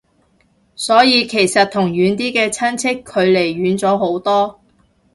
[0.75, 4.59] 所以其實同遠啲嘅親戚距離遠咗好多